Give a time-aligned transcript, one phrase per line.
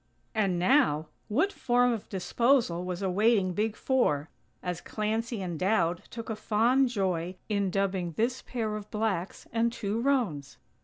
[0.33, 1.09] And now!!
[1.27, 4.29] What form of disposal was awaiting "Big Four",
[4.63, 9.71] as Clancy and Dowd took a fond joy in dubbing this pair of blacks and
[9.71, 10.57] two roans?